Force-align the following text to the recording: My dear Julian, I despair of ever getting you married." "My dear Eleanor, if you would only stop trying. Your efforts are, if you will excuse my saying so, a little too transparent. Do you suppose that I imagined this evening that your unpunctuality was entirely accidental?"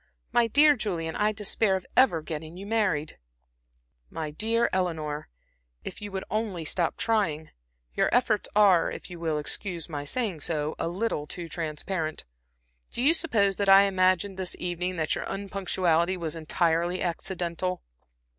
My 0.31 0.47
dear 0.47 0.75
Julian, 0.75 1.15
I 1.15 1.31
despair 1.31 1.75
of 1.75 1.85
ever 1.95 2.23
getting 2.23 2.57
you 2.57 2.65
married." 2.65 3.19
"My 4.09 4.31
dear 4.31 4.67
Eleanor, 4.73 5.29
if 5.83 6.01
you 6.01 6.11
would 6.11 6.23
only 6.27 6.65
stop 6.65 6.97
trying. 6.97 7.51
Your 7.93 8.09
efforts 8.11 8.49
are, 8.55 8.89
if 8.89 9.11
you 9.11 9.19
will 9.19 9.37
excuse 9.37 9.87
my 9.87 10.03
saying 10.03 10.39
so, 10.39 10.73
a 10.79 10.87
little 10.87 11.27
too 11.27 11.47
transparent. 11.47 12.25
Do 12.89 13.03
you 13.03 13.13
suppose 13.13 13.57
that 13.57 13.69
I 13.69 13.83
imagined 13.83 14.37
this 14.39 14.55
evening 14.57 14.95
that 14.95 15.13
your 15.13 15.25
unpunctuality 15.25 16.17
was 16.17 16.35
entirely 16.35 17.03
accidental?" 17.03 17.83